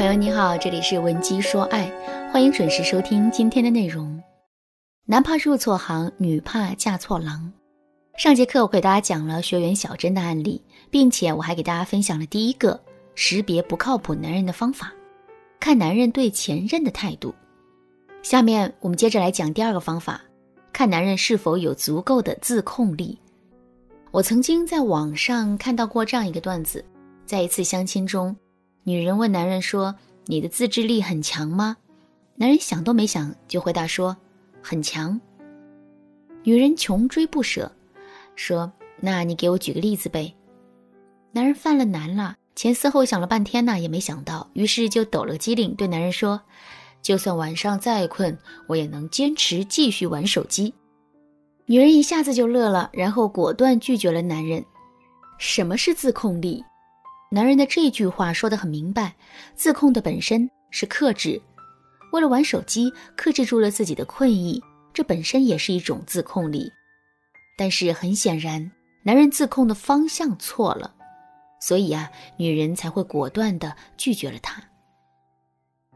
[0.00, 1.84] 朋友你好，这里是文姬说爱，
[2.32, 4.18] 欢迎准时收听今天的内容。
[5.04, 7.52] 男怕入错行，女怕嫁错郎。
[8.16, 12.80] 上节课我给大家讲了学员小珍的案例，并且我还给大家分享了第一个
[13.14, 14.90] 识别不靠谱男人的方法，
[15.60, 17.34] 看男人对前任的态度。
[18.22, 20.18] 下面我们接着来讲第二个方法，
[20.72, 23.18] 看男人是否有足够的自控力。
[24.12, 26.82] 我曾经在网上看到过这样一个段子，
[27.26, 28.34] 在一次相亲中。
[28.82, 29.94] 女人问男人说
[30.26, 31.76] ：“你的自制力很强吗？”
[32.36, 34.16] 男人想都没想就回答说
[34.62, 35.20] ：“很强。”
[36.42, 37.70] 女人穷追不舍，
[38.34, 40.34] 说：“那你给我举个例子呗。”
[41.32, 46.40] 男人犯了难了，前思后想了半天呢，也没想到，于是就抖了个机灵，对男人说
[47.02, 48.36] ：“就算晚上再困，
[48.66, 50.72] 我也能坚持继续玩手机。”
[51.66, 54.64] 女人一下子就乐了，然后果断拒绝了男人。
[55.38, 56.64] 什么是自控力？
[57.32, 59.14] 男人的这句话说得很明白，
[59.54, 61.40] 自控的本身是克制。
[62.12, 64.60] 为了玩手机，克制住了自己的困意，
[64.92, 66.68] 这本身也是一种自控力。
[67.56, 68.68] 但是很显然，
[69.04, 70.92] 男人自控的方向错了，
[71.60, 74.60] 所以啊，女人才会果断地拒绝了他。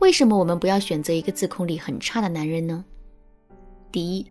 [0.00, 2.84] 为什么我们不要选择一个自控力很差的男人呢？
[3.90, 4.30] 第一，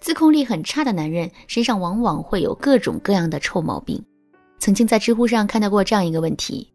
[0.00, 4.04] 自控力很差的男人身上往往会有各种各样的臭毛病。
[4.62, 6.72] 曾经在知乎上看到过这样一个问题：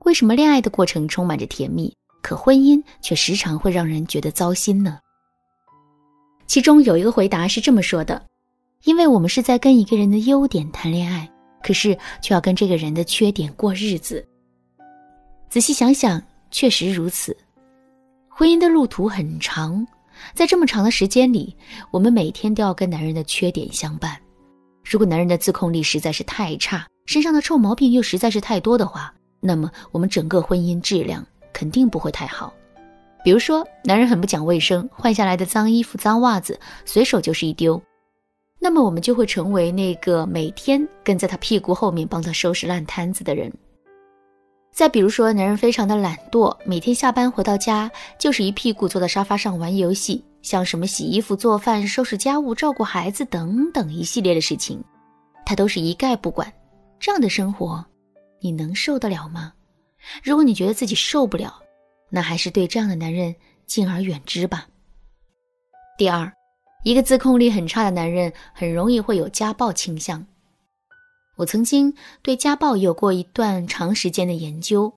[0.00, 4.98] 为什么恋爱的过程充满着甜蜜，可婚姻却时常会让人觉得糟心呢？
[6.46, 8.22] 其中有一个回答是这么说的：
[8.84, 11.26] 因为我们是在跟一个人的优点谈恋爱，
[11.62, 14.22] 可是却要跟这个人的缺点过日子。
[15.48, 17.34] 仔细想想，确实如此。
[18.28, 19.86] 婚姻的路途很长，
[20.34, 21.56] 在这么长的时间里，
[21.90, 24.14] 我们每天都要跟男人的缺点相伴。
[24.84, 32.54] 如果男人的自控力实在是太差，身上的臭毛病又实在是太多的话，那么我们整个婚姻质量肯定不会太好。
[33.24, 37.82] 比如说，男人很不讲卫生，换下来的脏衣服、脏袜子随手就是一丢，
[38.60, 43.52] 那么我们就会成为那个每天跟在他屁股后面帮他收拾烂摊子的人。
[44.70, 47.90] 再比如说，男人非常的懒惰，每天下班回到家
[48.20, 54.80] 就是一屁股坐在沙发上玩游戏，像什么洗衣服、做饭、收拾家务、照顾孩子等等一系列的事情，
[55.44, 56.46] 他都是一概不管。
[57.00, 57.82] 这样的生活，
[58.40, 59.54] 你能受得了吗？
[60.22, 61.62] 如果你觉得自己受不了，
[62.10, 63.34] 那还是对这样的男人
[63.66, 64.68] 敬而远之吧。
[65.96, 66.30] 第二，
[66.84, 70.26] 一个自控力很差的男人很容易会有家暴倾向。
[71.36, 74.94] 我曾经对家暴有过一段长时间的研究，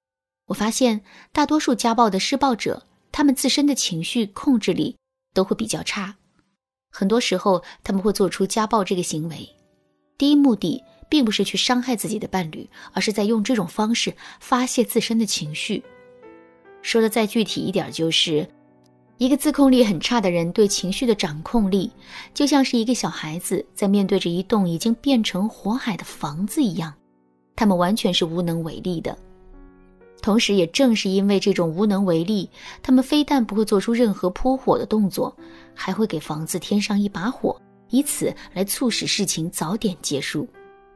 [0.48, 4.98] 我发现大多数家暴的施暴者，他们自身的情绪控制力
[5.34, 6.18] 都会比较差，
[6.92, 9.50] 很多时候他们会做出家暴这个行为，
[10.18, 10.84] 第一目的。
[11.14, 15.84] 并不是去伤害自己的伴侣，而是在用这种方式发泄自身的情绪。
[16.82, 18.50] 说的再具体一点，就是
[19.20, 21.92] 一个自控力很差的人对情绪的掌控力，
[22.34, 26.92] 就像是一个小孩子在面对着一栋已经变成火海的房子一样，
[27.56, 29.16] 他们完全是无能为力的。
[30.20, 32.50] 同时，也正是因为这种无能为力，
[32.82, 35.38] 他们非但不会做出任何扑火的动作，
[35.76, 37.56] 还会给房子添上一把火，
[37.92, 40.48] 以此来促使事情早点结束。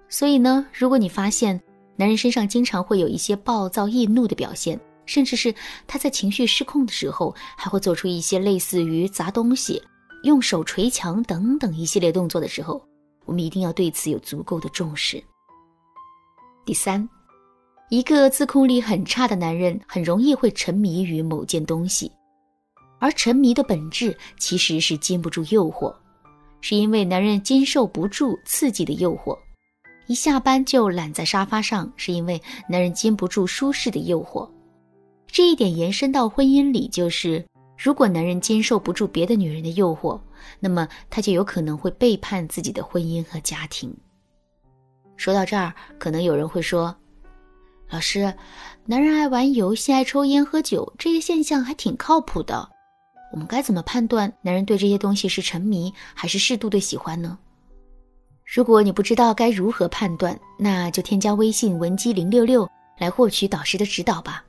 [0.09, 1.59] 所以呢，如果你发现
[1.95, 5.53] 男人身上经常会有一些暴躁易怒的表现，甚至是
[5.85, 9.81] 他在情绪失控的时候，还会做出一些类似于砸东西、
[10.23, 12.81] 用手捶墙等等一系列动作的时候，
[13.25, 15.21] 我们一定要对此有足够的重视。
[16.65, 17.07] 第三，
[17.89, 22.11] 一个自控力很差的男人很容易会沉迷于某件东西，
[22.99, 25.93] 而沉迷的本质其实是禁不住诱惑，
[26.61, 29.37] 是因为男人经受不住刺激的诱惑。
[30.07, 34.49] 一下班就懒在沙发上，是因为男人禁不住舒适的诱惑。
[35.27, 37.45] 这一点延伸到婚姻里，就是
[37.77, 40.19] 如果男人经受不住别的女人的诱惑，
[40.59, 43.93] 那么他就有可能会背叛自己的婚姻和家庭。
[45.17, 46.95] 说到这儿，可能有人会说
[47.91, 48.33] ：“老师，
[48.85, 52.69] 男人爱玩游戏、爱抽烟、喝酒，这些现象还挺靠谱的。
[53.33, 57.37] 我们该怎么判断男人对这些东西是沉迷还是适度的喜欢呢？”
[58.47, 62.67] 如果你不知道该如何判断，那就添加微信文姬零六六
[62.97, 64.41] 来获取导师的指导吧。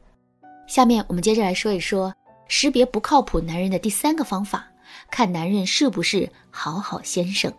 [0.69, 2.15] 下面我们接着来说一说
[2.47, 4.65] 识别不靠谱男人的第三个方法，
[5.11, 7.53] 看男人是不是好好先生。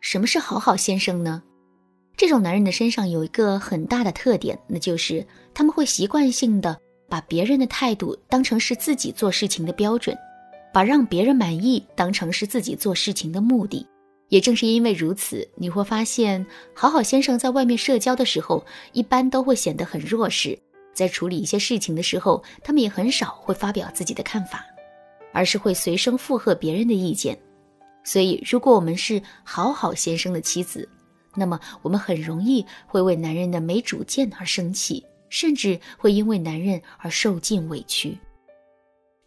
[0.00, 1.40] 什么是好好先生呢？
[2.16, 6.76] 这种男人的身上有一个很大的特点，那就是他们会习惯性的
[7.08, 10.18] 把别人的态度当成是自己做事情的标准，
[10.74, 13.86] 把让别人满意当成是自己做事情的目的。
[14.32, 20.58] 也正是因为如此，你会发现，好好先生在外面社交的时候，一般都会显得很弱势，
[20.94, 24.64] 在处理一些事情的时候，他们也很少会发表自己的看法，
[25.34, 27.38] 而是会随声附和别人的意见。
[28.04, 30.88] 所以，如果我们是好好先生的妻子，
[31.34, 38.16] 那么我们很容易会为男人的没主见而生气，甚至会因为男人而受尽委屈。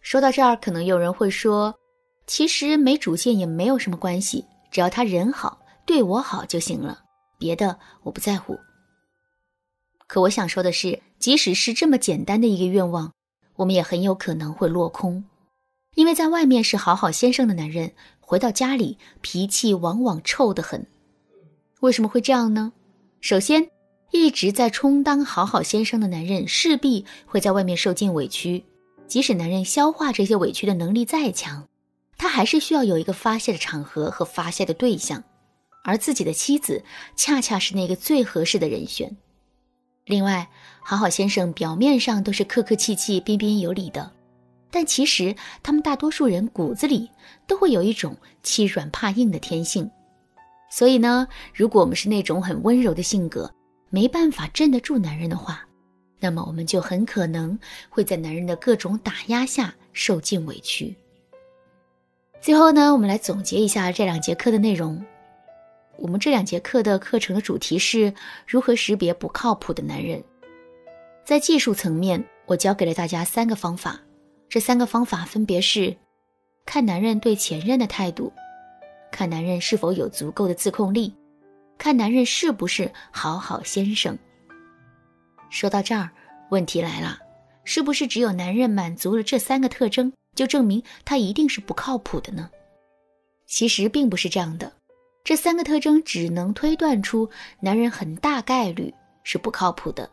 [0.02, 1.76] 说到这儿，可能有人会说
[2.26, 4.44] ：“其实没主见也没有什么关系，
[4.76, 7.02] 只要他人好，对我好就行了，
[7.38, 8.60] 别的我不在乎。”
[10.06, 13.14] 可我想说的是，即使是这么简单的一个愿望，
[13.56, 15.24] 我们也很有可能会落空，
[15.94, 20.86] 因为在外面是好好先生的男人，回到家里脾气往往臭得很。
[21.80, 22.74] 为什么会这样呢？
[23.22, 23.70] 首先，
[24.12, 28.66] 一直在充当好好先生的男人，势必会在外面受尽委屈，
[29.08, 31.66] 即使男人消化这些委屈的能力再强，
[32.26, 35.24] 他还是需要有一个发泄的场合和发泄的对象，
[35.84, 36.84] 而自己的妻子
[37.16, 39.16] 恰恰是那个最合适的人选。
[40.06, 40.50] 另外，
[40.82, 44.12] 好好先生表面上都是客客气气、彬彬有礼的，
[44.72, 47.12] 但其实他们大多数人骨子里
[47.46, 49.88] 都会有一种欺软怕硬的天性。
[50.72, 53.54] 所以呢，如果我们是那种很温柔的性格，
[53.92, 55.64] 没办法镇得住男人的话，
[56.20, 57.56] 那么我们就很可能
[57.88, 60.96] 会在男人的各种打压下受尽委屈。
[62.46, 65.04] 最后呢，我们来总结一下这两节课的内容。
[65.98, 68.14] 我们这两节课的课程的主题是
[68.46, 70.24] 如何识别不靠谱的男人。
[71.24, 74.00] 在技术层面，我教给了大家三个方法，
[74.48, 75.98] 这三个方法分别是：
[76.68, 78.32] 看男人对前任的态度，
[79.12, 81.12] 看男人是否有足够的自控力，
[81.80, 84.16] 看男人是不是好好先生。
[85.50, 86.12] 说到这儿，
[86.52, 87.18] 问题来了，
[87.64, 92.50] 是不是只有男人满足了这三个特征，就证明他一定是不靠谱的呢？
[93.48, 94.72] 其实并不是这样的。
[95.24, 97.28] 这三个特征只能推断出
[97.60, 98.94] 男人很大概率
[99.24, 100.08] 是不靠谱的。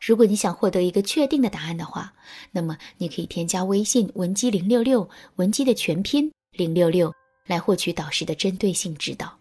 [0.00, 2.12] 如果你想获得一个确定的答案的话，
[2.52, 7.12] 那么你可以添加微信文姬零六六，文姬的全拼零六六，
[7.46, 9.38] 来获取导师的针对性指导。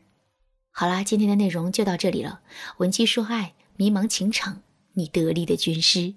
[0.72, 2.40] 好啦，今天的内容就到这里了。
[2.78, 4.62] 文姬说爱，迷茫情场，
[4.94, 6.14] 你得力的军师。